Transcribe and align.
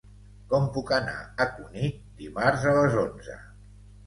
Com 0.53 0.63
puc 0.77 0.93
anar 0.97 1.17
a 1.45 1.47
Cunit 1.57 2.01
dimarts 2.23 2.67
a 2.71 2.75
les 2.79 2.99
onze? 3.05 3.39